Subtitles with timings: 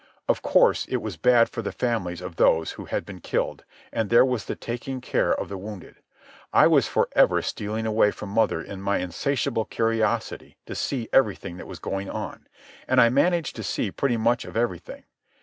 [0.27, 4.09] Of course it was bad for the families of those who had been killed, and
[4.09, 5.97] there was the taking care of the wounded.
[6.51, 11.57] I was for ever stealing away from mother in my insatiable curiosity to see everything
[11.57, 12.47] that was going on,
[12.87, 15.03] and I managed to see pretty much of everything.